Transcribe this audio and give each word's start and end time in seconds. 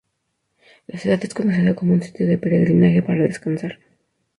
La 0.87 0.97
ciudad 0.97 1.23
es 1.23 1.31
conocida 1.35 1.75
como 1.75 1.93
un 1.93 2.01
sitio 2.01 2.25
de 2.25 2.39
peregrinaje 2.39 3.03
para 3.03 3.21
descansar. 3.21 3.77